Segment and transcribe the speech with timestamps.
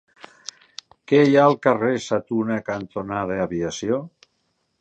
[1.11, 4.05] Què hi ha al carrer Sa Tuna cantonada Aviació?